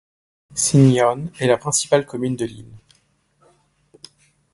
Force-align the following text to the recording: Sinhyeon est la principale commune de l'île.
Sinhyeon 0.55 1.29
est 1.39 1.45
la 1.45 1.59
principale 1.59 2.07
commune 2.07 2.35
de 2.35 2.45
l'île. 2.45 2.73